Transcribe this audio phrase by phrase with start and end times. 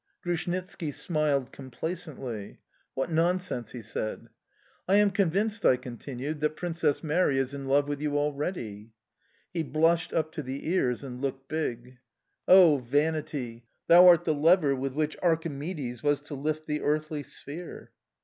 [0.23, 2.57] Grushnitski smiled complacently.
[2.95, 4.29] "What nonsense!" he said.
[4.87, 8.93] "I am convinced," I continued, "that Princess Mary is in love with you already."
[9.53, 11.99] He blushed up to the ears and looked big.
[12.47, 13.67] Oh, vanity!
[13.85, 17.91] Thou art the lever with which Archimedes was to lift the earthly sphere!...